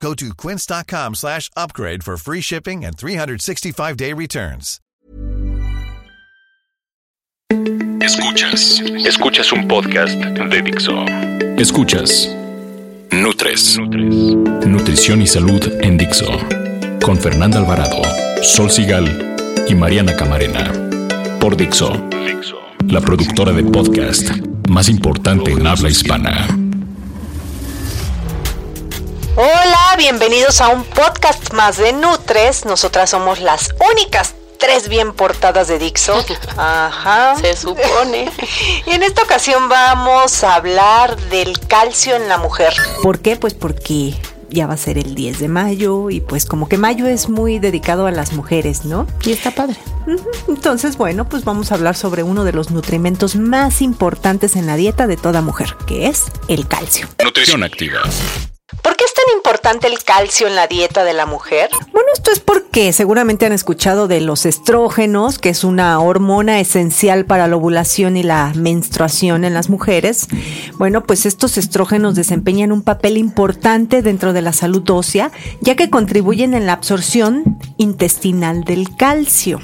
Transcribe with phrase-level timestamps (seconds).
[0.00, 4.80] Go to quince.com slash upgrade for free shipping and 365-day returns.
[8.00, 8.80] Escuchas.
[9.04, 11.04] Escuchas un podcast de Dixo.
[11.58, 12.28] Escuchas.
[13.10, 13.78] Nutres.
[13.78, 16.26] Nutrición y salud en Dixo.
[17.02, 18.02] Con Fernanda Alvarado,
[18.42, 19.36] Sol Sigal
[19.68, 20.70] y Mariana Camarena.
[21.40, 21.92] Por Dixo.
[22.86, 24.30] La productora de podcast
[24.68, 26.46] más importante en habla hispana.
[29.38, 32.66] Hola, bienvenidos a un podcast más de Nutres.
[32.66, 36.14] Nosotras somos las únicas tres bien portadas de Dixo.
[36.56, 37.36] Ajá.
[37.40, 38.30] Se supone.
[38.86, 42.74] y en esta ocasión vamos a hablar del calcio en la mujer.
[43.02, 43.36] ¿Por qué?
[43.36, 44.14] Pues porque
[44.50, 47.58] ya va a ser el 10 de mayo y pues como que mayo es muy
[47.58, 49.06] dedicado a las mujeres, ¿no?
[49.24, 49.76] Y está padre.
[50.46, 54.76] Entonces, bueno, pues vamos a hablar sobre uno de los nutrimentos más importantes en la
[54.76, 57.08] dieta de toda mujer, que es el calcio.
[57.24, 58.02] Nutrición activa.
[58.86, 61.70] ¿Por qué es tan importante el calcio en la dieta de la mujer?
[61.92, 67.24] Bueno, esto es porque seguramente han escuchado de los estrógenos, que es una hormona esencial
[67.24, 70.28] para la ovulación y la menstruación en las mujeres.
[70.78, 75.90] Bueno, pues estos estrógenos desempeñan un papel importante dentro de la salud ósea, ya que
[75.90, 79.58] contribuyen en la absorción intestinal del calcio.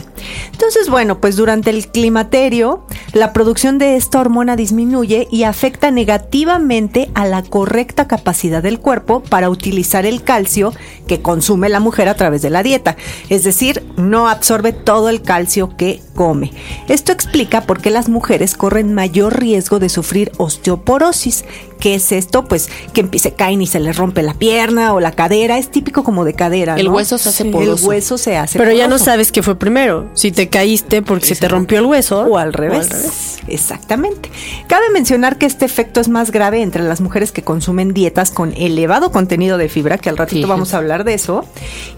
[0.51, 7.11] Entonces, bueno, pues durante el climaterio, la producción de esta hormona disminuye y afecta negativamente
[7.15, 10.73] a la correcta capacidad del cuerpo para utilizar el calcio
[11.07, 12.97] que consume la mujer a través de la dieta.
[13.29, 16.53] Es decir, no absorbe todo el calcio que come.
[16.89, 21.45] Esto explica por qué las mujeres corren mayor riesgo de sufrir osteoporosis.
[21.81, 22.45] ¿Qué es esto?
[22.45, 25.59] Pues que se caen y se les rompe la pierna o la cadera.
[25.59, 26.77] Es típico como de cadera.
[26.77, 26.93] El ¿no?
[26.93, 27.85] hueso se hace poroso.
[27.85, 30.09] El hueso se hace Pero ya no sabes qué fue primero.
[30.15, 32.23] Si te caíste porque se te rompió el hueso.
[32.23, 33.02] O al revés.
[33.49, 34.31] Exactamente.
[34.67, 38.53] Cabe mencionar que este efecto es más grave entre las mujeres que consumen dietas con
[38.57, 40.49] elevado contenido de fibra, que al ratito Sí.
[40.51, 41.45] vamos a hablar de eso,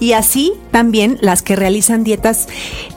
[0.00, 2.48] y así también las que realizan dietas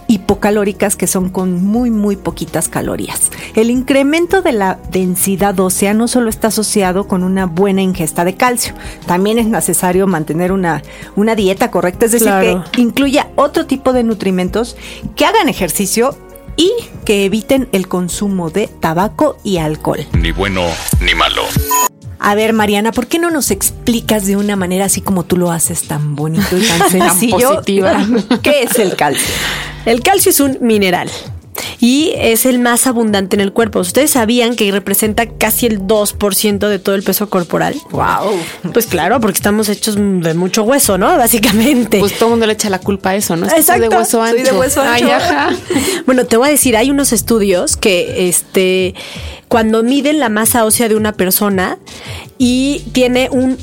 [0.07, 3.29] hipocalóricas que son con muy muy poquitas calorías.
[3.55, 8.35] El incremento de la densidad ósea no solo está asociado con una buena ingesta de
[8.35, 8.73] calcio,
[9.05, 10.81] también es necesario mantener una,
[11.15, 12.63] una dieta correcta, es decir, Claro.
[12.71, 14.77] que incluya otro tipo de nutrimentos
[15.15, 16.15] que hagan ejercicio
[16.57, 16.71] y
[17.05, 20.05] que eviten el consumo de tabaco y alcohol.
[20.13, 20.63] Ni bueno
[20.99, 21.43] ni malo.
[22.19, 25.51] A ver, Mariana, ¿por qué no nos explicas de una manera así como tú lo
[25.51, 27.37] haces tan bonito y tan sencillo?
[27.55, 28.05] positiva.
[28.41, 29.33] ¿Qué es el calcio?
[29.85, 31.09] El calcio es un mineral
[31.79, 33.79] y es el más abundante en el cuerpo.
[33.79, 37.75] Ustedes sabían que representa casi el 2% de todo el peso corporal.
[37.91, 38.71] Wow.
[38.73, 41.15] Pues claro, porque estamos hechos de mucho hueso, ¿no?
[41.17, 41.99] Básicamente.
[41.99, 43.47] Pues todo el mundo le echa la culpa a eso, ¿no?
[43.47, 44.51] Que soy de Exacto, hueso soy ancho.
[44.53, 45.49] de hueso Ay, ajá.
[46.05, 48.95] Bueno, te voy a decir, hay unos estudios que este
[49.47, 51.77] cuando miden la masa ósea de una persona
[52.37, 53.57] y tiene un,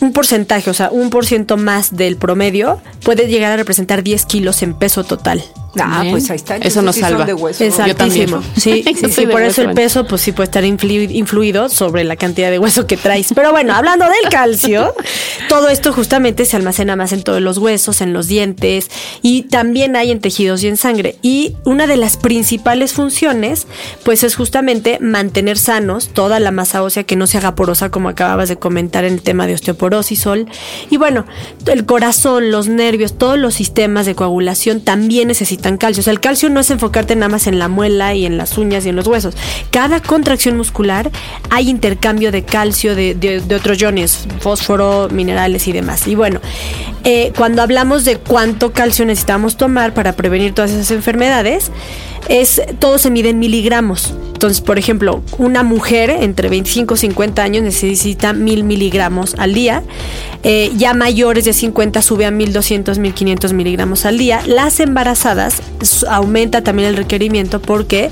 [0.00, 4.26] un porcentaje, o sea, un por ciento más del promedio, puede llegar a representar 10
[4.26, 5.42] kilos en peso total.
[5.80, 6.12] Ah, Bien.
[6.12, 6.56] pues ahí está.
[6.56, 7.26] Eso nos sí salva.
[7.66, 8.42] Exactísimo.
[8.56, 12.16] Sí, sí, sí, por eso el peso pues sí puede estar influ- influido sobre la
[12.16, 13.28] cantidad de hueso que traes.
[13.34, 14.94] Pero bueno, hablando del calcio,
[15.48, 18.90] todo esto justamente se almacena más en todos los huesos, en los dientes
[19.22, 21.16] y también hay en tejidos y en sangre.
[21.22, 23.66] Y una de las principales funciones
[24.04, 28.08] pues es justamente mantener sanos toda la masa ósea que no se haga porosa como
[28.08, 30.46] acababas de comentar en el tema de osteoporosis, Sol.
[30.90, 31.26] Y bueno,
[31.66, 36.00] el corazón, los nervios, todos los sistemas de coagulación también necesitan calcio.
[36.00, 38.58] O sea, el calcio no es enfocarte nada más en la muela y en las
[38.58, 39.36] uñas y en los huesos.
[39.70, 41.10] Cada contracción muscular
[41.50, 46.06] hay intercambio de calcio, de otros iones, fósforo, minerales y demás.
[46.06, 46.40] Y bueno,
[47.04, 51.70] eh, cuando hablamos de cuánto calcio necesitamos tomar para prevenir todas esas enfermedades,
[52.28, 54.14] es todo se mide en miligramos.
[54.38, 59.82] Entonces, por ejemplo, una mujer entre 25 y 50 años necesita mil miligramos al día.
[60.44, 64.40] Eh, ya mayores de 50 sube a 1200, 1500 miligramos al día.
[64.46, 65.60] Las embarazadas
[66.08, 68.10] aumenta también el requerimiento porque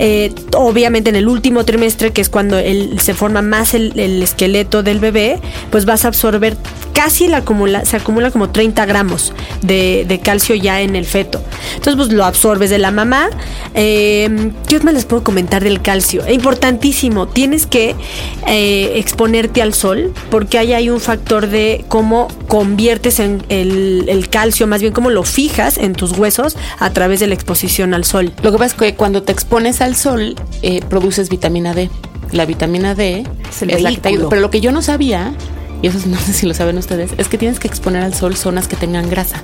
[0.00, 2.56] eh, obviamente en el último trimestre, que es cuando
[2.98, 5.38] se forma más el, el esqueleto del bebé,
[5.70, 6.56] pues vas a absorber
[6.92, 7.44] casi la
[7.84, 9.32] se acumula como 30 gramos
[9.62, 11.40] de, de calcio ya en el feto.
[11.76, 13.30] Entonces, pues lo absorbes de la mamá.
[13.74, 16.24] Eh, ¿Qué más les puedo comentar de del calcio.
[16.26, 17.94] Es importantísimo, tienes que
[18.46, 24.66] eh, exponerte al sol porque ahí hay un factor de cómo conviertes en el, calcio,
[24.66, 28.32] más bien cómo lo fijas en tus huesos a través de la exposición al sol.
[28.42, 31.90] Lo que pasa es que cuando te expones al sol, eh, produces vitamina D.
[32.32, 33.24] La vitamina D
[33.60, 34.28] es, la que te ayuda.
[34.28, 35.34] Pero lo que yo no sabía,
[35.82, 38.36] y eso no sé si lo saben ustedes, es que tienes que exponer al sol
[38.36, 39.42] zonas que tengan grasa.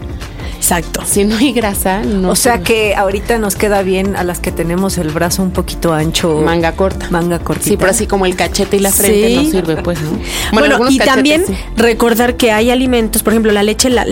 [0.57, 1.03] Exacto.
[1.05, 2.31] Si no hay grasa, no.
[2.31, 5.93] O sea que ahorita nos queda bien a las que tenemos el brazo un poquito
[5.93, 6.41] ancho.
[6.41, 7.09] Manga corta.
[7.11, 7.65] Manga corta.
[7.65, 10.11] Sí, pero así como el cachete y la frente no sirve, pues, ¿no?
[10.53, 11.45] Bueno, y también
[11.77, 14.05] recordar que hay alimentos, por ejemplo, la leche la,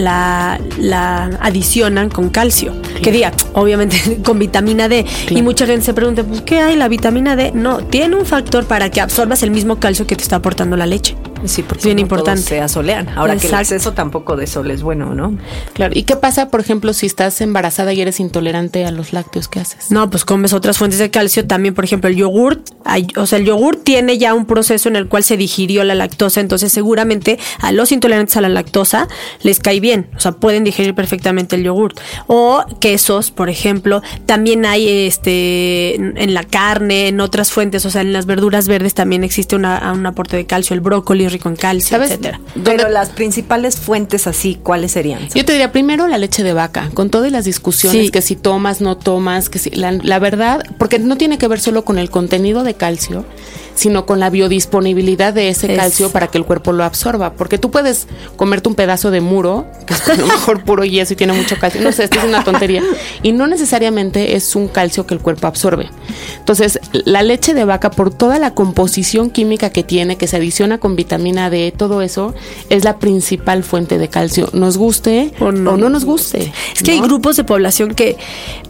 [0.78, 2.74] la, adicionan con calcio.
[3.02, 5.04] Que diga, obviamente con vitamina D.
[5.30, 7.52] Y mucha gente se pregunta, pues, ¿qué hay la vitamina D?
[7.54, 10.86] No, tiene un factor para que absorbas el mismo calcio que te está aportando la
[10.86, 11.16] leche.
[11.44, 12.42] Sí, porque es bien importante.
[12.42, 13.08] Se asolean.
[13.16, 15.36] Ahora que el exceso tampoco de sol es bueno, ¿no?
[15.72, 15.92] Claro.
[15.96, 19.48] ¿Y qué pasa, por ejemplo, si estás embarazada y eres intolerante a los lácteos?
[19.48, 19.90] ¿Qué haces?
[19.90, 21.46] No, pues comes otras fuentes de calcio.
[21.46, 22.70] También, por ejemplo, el yogurt.
[23.16, 26.40] o sea, el yogurt tiene ya un proceso en el cual se digirió la lactosa.
[26.40, 29.08] Entonces, seguramente a los intolerantes a la lactosa
[29.42, 30.08] les cae bien.
[30.16, 31.98] O sea, pueden digerir perfectamente el yogurt.
[32.26, 34.02] O quesos, por ejemplo.
[34.26, 37.84] También hay este en la carne, en otras fuentes.
[37.86, 40.74] O sea, en las verduras verdes también existe una, un aporte de calcio.
[40.74, 42.40] El brócoli rico en calcio, etcétera.
[42.64, 45.28] Pero las principales fuentes así, ¿cuáles serían?
[45.34, 48.80] Yo te diría primero la leche de vaca, con todas las discusiones que si tomas,
[48.80, 52.10] no tomas, que si la, la verdad, porque no tiene que ver solo con el
[52.10, 53.24] contenido de calcio,
[53.74, 57.32] sino con la biodisponibilidad de ese calcio para que el cuerpo lo absorba.
[57.32, 61.14] Porque tú puedes comerte un pedazo de muro, que es a lo mejor puro yeso
[61.14, 61.80] y tiene mucho calcio.
[61.80, 62.82] No sé, esto es una tontería.
[63.22, 65.90] Y no necesariamente es un calcio que el cuerpo absorbe.
[66.38, 70.78] Entonces, la leche de vaca, por toda la composición química que tiene, que se adiciona
[70.78, 72.34] con vitamina D, todo eso,
[72.68, 74.48] es la principal fuente de calcio.
[74.52, 76.52] Nos guste o no, nos guste.
[76.74, 78.16] Es que hay grupos de población que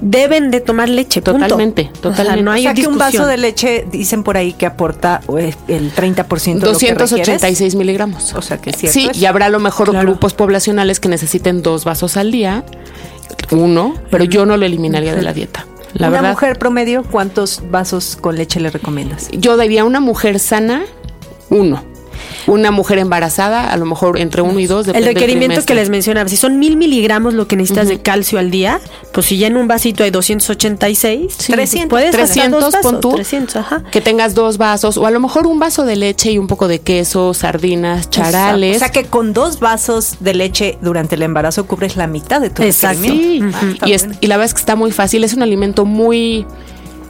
[0.01, 1.21] deben de tomar leche.
[1.23, 2.43] Totalmente, totalmente.
[2.43, 4.92] no hay o sea, que un vaso de leche, dicen por ahí que aporta
[5.69, 8.35] el 30% 286 miligramos.
[8.35, 8.89] O sea que sí.
[8.89, 12.65] Sí, y habrá a lo mejor grupos poblacionales que necesiten dos vasos al día,
[13.51, 15.67] uno, pero yo no lo eliminaría de la dieta.
[15.95, 19.29] La una mujer promedio, ¿cuántos vasos con leche le recomiendas?
[19.33, 20.85] Yo daría a una mujer sana
[21.51, 21.92] uno
[22.47, 24.89] una mujer embarazada, a lo mejor entre uno y dos.
[24.89, 28.51] El requerimiento que les mencionaba, si son mil miligramos lo que necesitas de calcio al
[28.51, 28.81] día,
[29.13, 33.83] pues si ya en un vasito hay 286, 300, puedes 300, pon tú, 300, ajá.
[33.91, 36.69] que tengas dos vasos o a lo mejor un vaso de leche y un poco
[36.69, 38.77] de queso, sardinas, charales.
[38.77, 42.51] O sea que con dos vasos de leche durante el embarazo cubres la mitad de
[42.51, 43.03] tu Exacto.
[43.03, 43.41] Sí.
[43.53, 46.47] Ah, y, y la verdad es que está muy fácil, es un alimento muy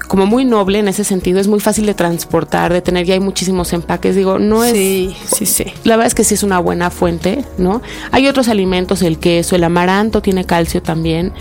[0.08, 3.20] como muy noble en ese sentido, es muy fácil de transportar, de tener, ya hay
[3.20, 4.72] muchísimos empaques, digo, no es...
[4.72, 5.64] Sí, sí, sí.
[5.84, 7.82] La verdad es que sí es una buena fuente, ¿no?
[8.10, 11.32] Hay otros alimentos, el queso, el amaranto tiene calcio también,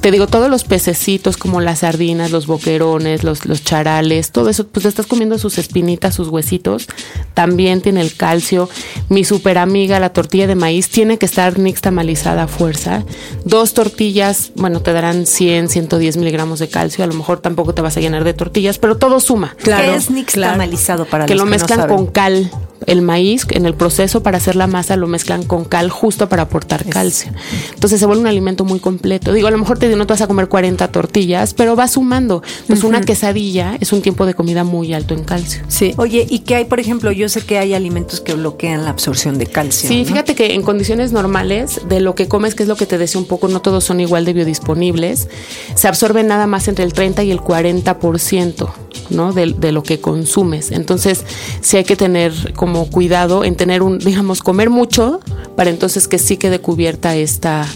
[0.00, 4.66] te digo, todos los pececitos como las sardinas, los boquerones, los, los charales, todo eso,
[4.66, 6.86] pues estás comiendo sus espinitas, sus huesitos,
[7.34, 8.68] también tiene el calcio.
[9.08, 13.04] Mi super amiga, la tortilla de maíz, tiene que estar nixtamalizada a fuerza.
[13.44, 17.82] Dos tortillas, bueno, te darán 100, 110 miligramos de calcio, a lo mejor tampoco te
[17.82, 19.56] vas a llenar de tortillas, pero todo suma.
[19.62, 19.84] Claro.
[19.84, 22.50] ¿Qué es nixtamalizado para que los lo mezclan con cal
[22.88, 26.42] el maíz en el proceso para hacer la masa lo mezclan con cal justo para
[26.42, 27.32] aportar calcio.
[27.74, 29.32] Entonces se vuelve un alimento muy completo.
[29.32, 32.42] Digo, a lo mejor te no te vas a comer 40 tortillas, pero va sumando.
[32.60, 35.62] Entonces una quesadilla es un tiempo de comida muy alto en calcio.
[35.68, 35.92] Sí.
[35.96, 37.12] Oye, ¿y qué hay, por ejemplo?
[37.12, 39.88] Yo sé que hay alimentos que bloquean la absorción de calcio.
[39.88, 42.96] Sí, fíjate que en condiciones normales, de lo que comes, que es lo que te
[42.96, 45.28] decía un poco, no todos son igual de biodisponibles,
[45.74, 48.70] se absorben nada más entre el 30 y el 40%,
[49.10, 49.32] ¿no?
[49.32, 50.70] De, de lo que consumes.
[50.70, 51.24] Entonces,
[51.60, 55.20] sí hay que tener como cuidado en tener un, digamos, comer mucho
[55.56, 57.66] para entonces que sí quede cubierta esta,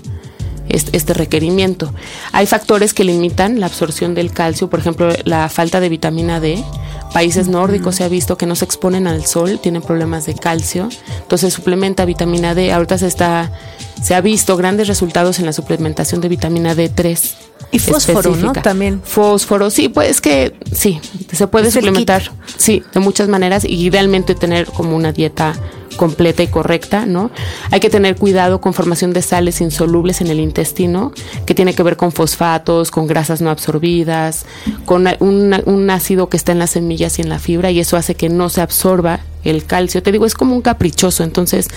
[0.68, 1.92] este, requerimiento.
[2.32, 6.62] Hay factores que limitan la absorción del calcio, por ejemplo, la falta de vitamina D.
[7.12, 10.88] Países nórdicos se ha visto que no se exponen al sol, tienen problemas de calcio,
[11.20, 12.72] entonces suplementa vitamina D.
[12.72, 13.52] Ahorita se está
[14.02, 17.51] se ha visto grandes resultados en la suplementación de vitamina D3.
[17.72, 18.52] Y fósforo, ¿no?
[18.52, 19.00] También.
[19.02, 21.00] Fósforo, sí, pues que sí,
[21.32, 25.54] se puede suplementar, sí, de muchas maneras y idealmente tener como una dieta
[25.96, 27.30] completa y correcta, ¿no?
[27.70, 31.12] Hay que tener cuidado con formación de sales insolubles en el intestino,
[31.46, 34.46] que tiene que ver con fosfatos, con grasas no absorbidas,
[34.84, 37.96] con un, un ácido que está en las semillas y en la fibra, y eso
[37.96, 40.02] hace que no se absorba el calcio.
[40.02, 41.68] Te digo, es como un caprichoso, entonces,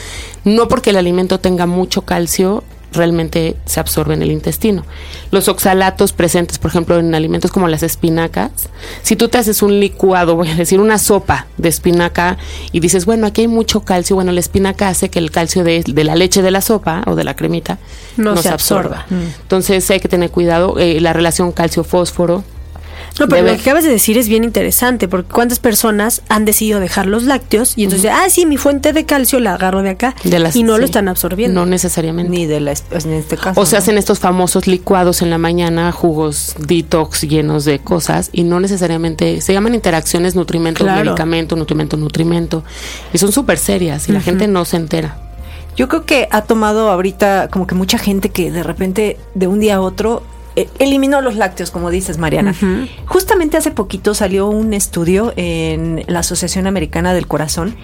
[0.43, 2.63] no porque el alimento tenga mucho calcio,
[2.95, 4.85] realmente se absorbe en el intestino.
[5.31, 8.69] Los oxalatos presentes, por ejemplo, en alimentos como las espinacas,
[9.01, 12.37] si tú te haces un licuado, voy a decir una sopa de espinaca
[12.71, 15.83] y dices, bueno, aquí hay mucho calcio, bueno, la espinaca hace que el calcio de,
[15.85, 17.77] la leche de la sopa o de la cremita
[18.17, 19.05] no, se, absorba.
[19.09, 19.41] Mm.
[19.41, 22.43] Entonces hay que tener cuidado, eh, la relación calcio-fósforo,
[23.19, 26.79] No, pero lo que acabas de decir es bien interesante, porque cuántas personas han decidido
[26.79, 30.15] dejar los lácteos y entonces, ah, sí, mi fuente de calcio la agarro de acá
[30.53, 31.61] y no lo están absorbiendo.
[31.61, 32.29] No necesariamente.
[32.29, 33.59] Ni de la, en este caso.
[33.59, 38.43] O se hacen estos famosos licuados en la mañana, jugos detox llenos de cosas y
[38.43, 42.63] no necesariamente, se llaman interacciones nutrimento-medicamento, nutrimento-nutrimento
[43.13, 45.17] y son súper serias y la gente no se entera.
[45.75, 49.59] Yo creo que ha tomado ahorita como que mucha gente que de repente de un
[49.59, 50.23] día a otro
[50.79, 52.55] eliminó los lácteos, como dices, Mariana.
[53.05, 57.75] Justamente hace poquito salió un estudio en la Asociación Americana del Corazón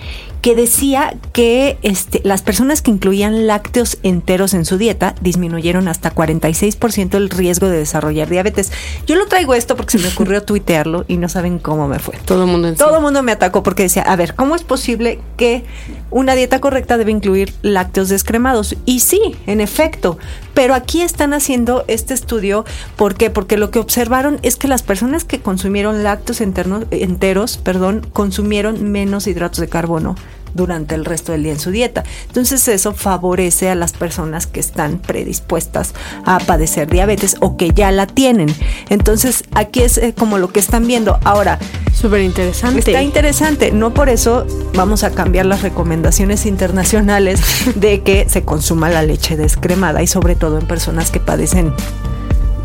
[0.42, 6.16] que decía que este, las personas que incluían lácteos enteros en su dieta disminuyeron hasta
[6.16, 8.72] 46% el riesgo de desarrollar diabetes.
[9.06, 12.16] Yo lo traigo esto porque se me ocurrió tuitearlo y no saben cómo me fue.
[12.26, 15.20] Todo el mundo Todo el mundo me atacó porque decía, a ver, ¿cómo es posible
[15.38, 15.64] que
[16.12, 18.76] una dieta correcta debe incluir lácteos descremados?
[18.86, 20.18] Y sí, en efecto,
[20.54, 22.66] pero aquí están haciendo este estudio,
[22.96, 23.30] ¿por qué?
[23.30, 29.28] Porque lo que observaron es que las personas que consumieron lácteos enteros, perdón, consumieron menos
[29.28, 30.16] hidratos de carbono
[30.54, 32.04] durante el resto del día en su dieta.
[32.28, 35.94] Entonces eso favorece a las personas que están predispuestas
[36.26, 38.54] a padecer diabetes o que ya la tienen.
[38.90, 41.20] Entonces aquí es eh, como lo que están viendo.
[41.24, 41.60] Ahora,
[41.94, 42.80] súper interesante.
[42.80, 43.72] Está interesante.
[43.72, 47.42] No por eso vamos a cambiar las recomendaciones internacionales
[47.76, 51.74] de que se consuma la leche descremada y sobre todo en personas que padecen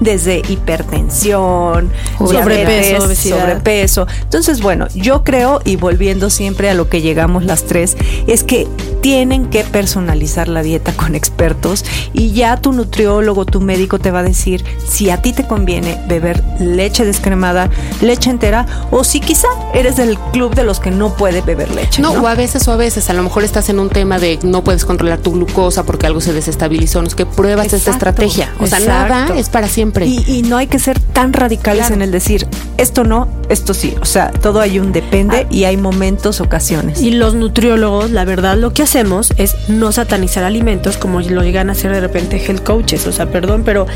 [0.00, 4.06] desde hipertensión, sobrepeso, sobrepeso.
[4.22, 8.66] Entonces, bueno, yo creo, y volviendo siempre a lo que llegamos las tres, es que
[9.00, 14.20] tienen que personalizar la dieta con expertos y ya tu nutriólogo, tu médico te va
[14.20, 19.48] a decir si a ti te conviene beber leche descremada, leche entera, o si quizá
[19.74, 22.02] eres del club de los que no puede beber leche.
[22.02, 24.38] No, o a veces o a veces, a lo mejor estás en un tema de
[24.42, 28.52] no puedes controlar tu glucosa porque algo se desestabilizó, no es que pruebas esta estrategia.
[28.58, 32.10] O sea, nada es para siempre y, no hay que ser tan radicales en el
[32.10, 32.46] decir,
[32.78, 33.94] esto no, esto sí.
[34.00, 35.54] O sea, todo hay un depende ah.
[35.54, 37.00] y hay momentos, ocasiones.
[37.00, 41.68] Y los nutriólogos, la verdad, lo que hacemos es no satanizar alimentos como lo llegan
[41.68, 43.06] a hacer de repente health coaches.
[43.06, 43.86] O sea, perdón, pero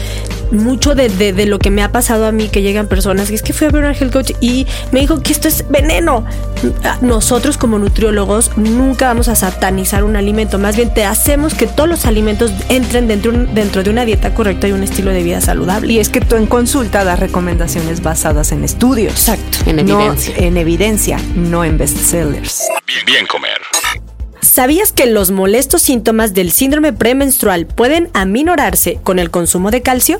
[0.51, 3.43] mucho de, de, lo que me ha pasado a mí, que llegan personas, que es
[3.43, 6.25] que fui a ver un health coach y me dijo que esto es veneno.
[7.01, 11.89] Nosotros como nutriólogos nunca vamos a satanizar un alimento, más bien te hacemos que todos
[11.89, 15.80] los alimentos entren dentro, dentro de una dieta correcta y un estilo de vida saludable.
[15.83, 19.13] Y es que tú en consulta das recomendaciones basadas en estudios.
[19.13, 19.59] Exacto.
[19.67, 20.35] En evidencia.
[20.37, 22.69] en evidencia, no en bestsellers.
[22.87, 23.61] Bien, bien comer.
[24.41, 30.19] ¿Sabías que los molestos síntomas del síndrome premenstrual pueden aminorarse con el consumo de calcio?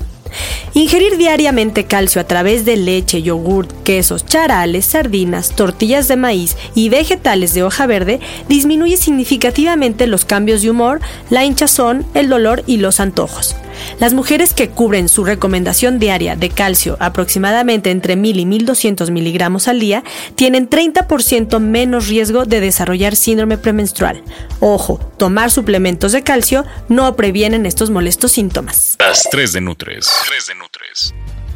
[0.73, 6.89] Ingerir diariamente calcio a través de leche, yogur, quesos, charales, sardinas, tortillas de maíz y
[6.89, 12.77] vegetales de hoja verde disminuye significativamente los cambios de humor, la hinchazón, el dolor y
[12.77, 13.55] los antojos.
[13.99, 19.67] Las mujeres que cubren su recomendación diaria de calcio aproximadamente entre 1000 y 1200 miligramos
[19.67, 20.03] al día
[20.35, 24.23] tienen 30% menos riesgo de desarrollar síndrome premenstrual.
[24.59, 28.95] Ojo, tomar suplementos de calcio no previenen estos molestos síntomas.
[28.99, 30.09] Las 3 de Nutres.
[30.27, 31.13] 3 de Nutres.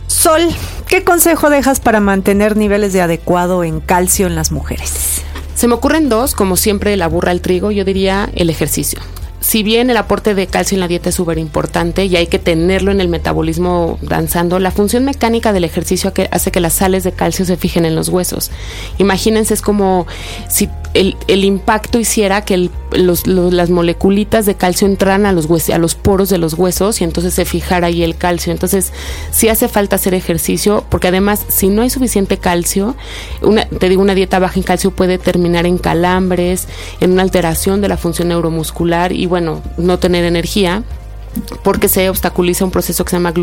[0.08, 0.42] Sol,
[0.88, 5.22] ¿qué consejo dejas para mantener niveles de adecuado en calcio en las mujeres?
[5.56, 9.00] Se me ocurren dos, como siempre la burra al trigo, yo diría el ejercicio
[9.46, 12.40] si bien el aporte de calcio en la dieta es súper importante y hay que
[12.40, 17.12] tenerlo en el metabolismo danzando, la función mecánica del ejercicio hace que las sales de
[17.12, 18.50] calcio se fijen en los huesos.
[18.98, 20.08] Imagínense, es como
[20.50, 26.30] si el, impacto hiciera que las moleculitas de calcio entraran a los, a los poros
[26.30, 28.54] de los huesos y entonces se fijara ahí el calcio.
[28.54, 28.94] Entonces,
[29.32, 32.96] sí hace falta hacer ejercicio, porque además, si no hay suficiente calcio,
[33.42, 36.68] una, te digo, una dieta baja en calcio puede terminar en calambres,
[37.02, 40.84] en una alteración de la función neuromuscular y bueno, no tener energía
[41.64, 43.34] porque se obstaculiza un proceso que se llama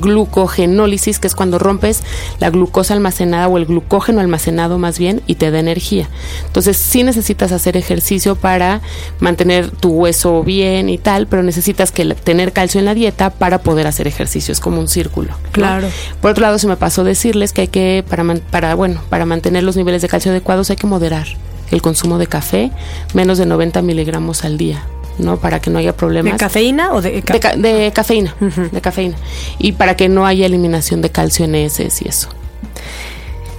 [0.00, 2.02] glucogenólisis, que es cuando rompes
[2.40, 6.08] la glucosa almacenada o el glucógeno almacenado más bien y te da energía.
[6.46, 8.80] Entonces sí necesitas hacer ejercicio para
[9.20, 13.58] mantener tu hueso bien y tal, pero necesitas que tener calcio en la dieta para
[13.58, 14.52] poder hacer ejercicio.
[14.52, 15.34] Es como un círculo.
[15.52, 15.88] Claro.
[16.20, 19.62] Por otro lado, se me pasó decirles que hay que, para, para, bueno, para mantener
[19.62, 21.26] los niveles de calcio adecuados hay que moderar
[21.70, 22.70] el consumo de café,
[23.14, 24.84] menos de 90 miligramos al día.
[25.18, 25.38] ¿No?
[25.38, 26.32] Para que no haya problemas.
[26.32, 28.34] ¿De cafeína o de, de, cafeína?
[28.72, 29.16] De cafeína.
[29.58, 32.28] Y para que no haya eliminación de calcio en heces y eso.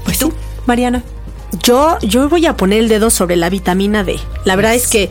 [0.03, 0.33] Pues tú,
[0.65, 1.03] Mariana.
[1.63, 4.19] Yo, yo voy a poner el dedo sobre la vitamina D.
[4.43, 5.09] La verdad es que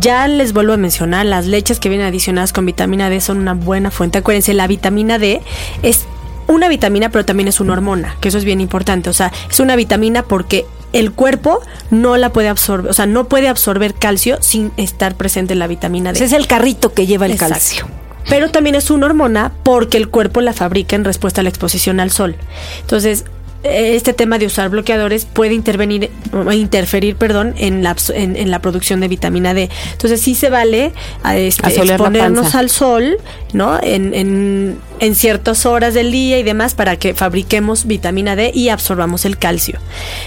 [0.00, 3.52] ya les vuelvo a mencionar, las leches que vienen adicionadas con vitamina D son una
[3.52, 4.18] buena fuente.
[4.18, 5.42] Acuérdense, la vitamina D
[5.82, 6.06] es
[6.46, 9.10] una vitamina, pero también es una hormona, que eso es bien importante.
[9.10, 13.28] O sea, es una vitamina porque el cuerpo no la puede absorber, o sea, no
[13.28, 16.24] puede absorber calcio sin estar presente en la vitamina D.
[16.24, 17.86] es el carrito que lleva el calcio.
[18.28, 22.00] pero también es una hormona porque el cuerpo la fabrica en respuesta a la exposición
[22.00, 22.36] al sol.
[22.80, 23.24] Entonces,
[23.64, 26.10] este tema de usar bloqueadores puede intervenir
[26.52, 29.68] interferir perdón en la, en, la producción de vitamina D.
[29.92, 30.92] Entonces sí se vale
[31.24, 33.18] a este, exponernos al sol
[33.52, 38.52] no en, en, en, ciertas horas del día y demás para que fabriquemos vitamina D
[38.54, 39.80] y absorbamos el calcio.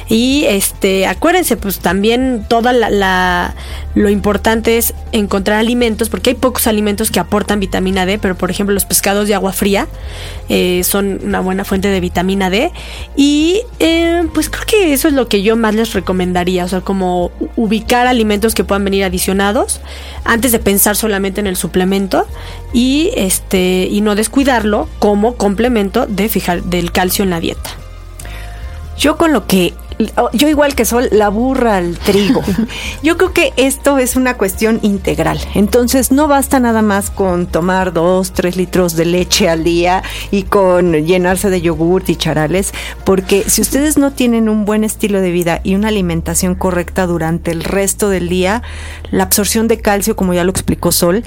[0.10, 3.56] Y este acuérdense pues también toda la,
[3.96, 8.52] lo importante es encontrar alimentos porque hay pocos alimentos que aportan vitamina D pero por
[8.52, 9.88] ejemplo los pescados de agua fría
[10.50, 12.72] eh, son una buena fuente de vitamina D.
[13.16, 13.21] y
[13.80, 17.32] eh, pues creo que eso es lo que yo más les recomendaría, o sea, como
[17.56, 19.80] ubicar alimentos que puedan venir adicionados
[20.24, 22.26] antes de pensar solamente en el suplemento
[22.74, 27.70] y este y no descuidarlo como complemento de fijar del calcio en la dieta.
[29.02, 29.74] Yo con lo que
[30.18, 32.42] Oh, yo igual que Sol, la burra al trigo.
[33.04, 35.40] Yo creo que esto es una cuestión integral.
[35.54, 40.44] Entonces no basta nada más con tomar dos, tres litros de leche al día y
[40.44, 42.74] con llenarse de yogurt y charales,
[43.06, 47.52] porque si ustedes no tienen un buen estilo de vida y una alimentación correcta durante
[47.52, 48.64] el resto del día,
[49.12, 51.24] la absorción de calcio, como ya lo explicó Sol,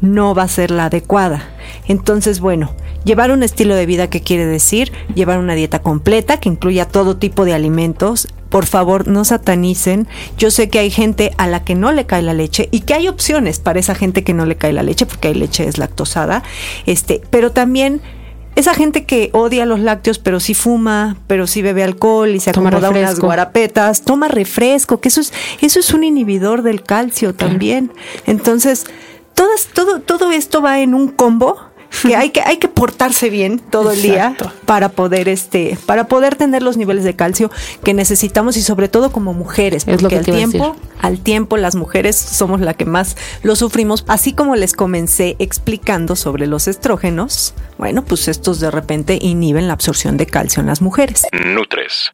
[0.00, 1.48] no va a ser la adecuada.
[1.86, 2.72] Entonces, bueno,
[3.04, 7.16] llevar un estilo de vida que quiere decir llevar una dieta completa que incluya todo
[7.16, 8.28] tipo de alimentos.
[8.48, 10.08] Por favor, no satanicen.
[10.38, 12.94] Yo sé que hay gente a la que no le cae la leche y que
[12.94, 15.78] hay opciones para esa gente que no le cae la leche, porque hay leche es
[15.78, 16.42] lactosada.
[16.86, 18.00] Este, pero también
[18.58, 22.50] esa gente que odia los lácteos, pero sí fuma, pero sí bebe alcohol y se
[22.50, 27.92] acomoda unas guarapetas, toma refresco, que eso es, eso es un inhibidor del calcio también.
[28.26, 28.86] Entonces,
[29.74, 31.58] todo, todo esto va en un combo
[32.02, 36.36] que hay que hay que portarse bien todo el día para poder este para poder
[36.36, 37.50] tener los niveles de calcio
[37.82, 41.56] que necesitamos y sobre todo como mujeres porque es lo que al tiempo al tiempo
[41.56, 44.04] las mujeres somos la que más lo sufrimos.
[44.08, 49.72] Así como les comencé explicando sobre los estrógenos bueno pues estos de repente inhiben la
[49.72, 51.26] absorción de calcio en las mujeres.
[51.32, 52.12] Nutres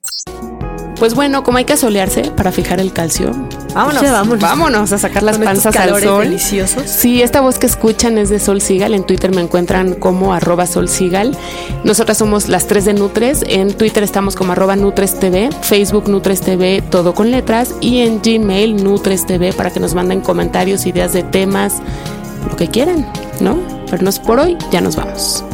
[1.04, 3.30] pues bueno, como hay que solearse para fijar el calcio,
[3.75, 4.90] vámonos, vámonos.
[4.90, 6.25] a sacar las panzas al sol.
[6.25, 6.84] deliciosos.
[6.87, 8.94] Sí, esta voz que escuchan es de Sol Sigal.
[8.94, 11.37] En Twitter me encuentran como arroba Sol Sigal.
[11.84, 13.44] Nosotras somos las tres de Nutres.
[13.46, 17.75] En Twitter estamos como arroba Nutres TV, Facebook Nutres TV, todo con letras.
[17.82, 21.82] Y en Gmail Nutres TV para que nos manden comentarios, ideas de temas,
[22.49, 23.06] lo que quieran,
[23.40, 23.58] ¿no?
[23.90, 25.45] Pero no es por hoy, ya nos vamos.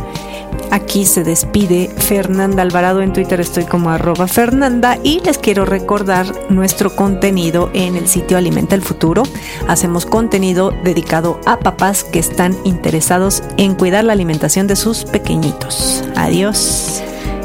[0.71, 3.03] Aquí se despide Fernanda Alvarado.
[3.03, 8.39] En Twitter estoy como arroba Fernanda y les quiero recordar nuestro contenido en el sitio
[8.39, 9.25] Alimenta el Futuro.
[9.69, 16.05] Hacemos contenido dedicado a papás que están interesados en cuidar la alimentación de sus pequeñitos.
[16.17, 17.03] Adiós.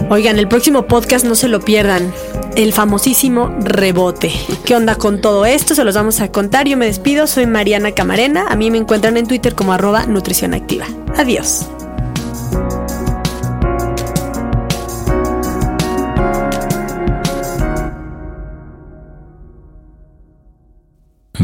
[0.09, 2.13] Oigan, el próximo podcast no se lo pierdan.
[2.55, 4.31] El famosísimo rebote.
[4.63, 5.75] ¿Qué onda con todo esto?
[5.75, 6.67] Se los vamos a contar.
[6.67, 7.27] Yo me despido.
[7.27, 8.45] Soy Mariana Camarena.
[8.47, 10.85] A mí me encuentran en Twitter como arroba nutrición activa.
[11.17, 11.67] Adiós.